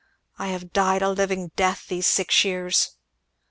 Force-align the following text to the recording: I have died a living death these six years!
I 0.39 0.47
have 0.47 0.73
died 0.73 1.03
a 1.03 1.11
living 1.11 1.51
death 1.55 1.85
these 1.87 2.07
six 2.07 2.43
years! 2.43 2.97